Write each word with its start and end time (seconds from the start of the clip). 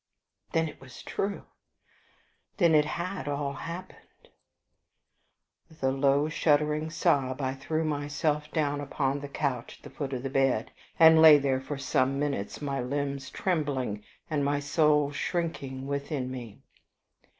Then 0.53 0.67
it 0.67 0.81
was 0.81 1.03
true! 1.03 1.45
Then 2.57 2.73
it 2.73 2.85
had 2.85 3.27
all 3.27 3.53
happened! 3.53 4.29
With 5.69 5.83
a 5.83 5.91
low 5.91 6.27
shuddering 6.27 6.89
sob 6.89 7.39
I 7.39 7.53
threw 7.53 7.83
myself 7.83 8.49
down 8.49 8.81
upon 8.81 9.19
the 9.19 9.27
couch 9.29 9.77
at 9.77 9.83
the 9.83 9.95
foot 9.95 10.13
of 10.13 10.23
the 10.23 10.29
bed, 10.31 10.71
and 10.97 11.21
lay 11.21 11.37
there 11.37 11.61
for 11.61 11.77
some 11.77 12.17
minutes, 12.17 12.63
my 12.63 12.81
limbs 12.81 13.29
trembling, 13.29 14.03
and 14.27 14.43
my 14.43 14.59
soul 14.59 15.11
shrinking 15.11 15.85
within 15.85 16.31
me. 16.31 16.63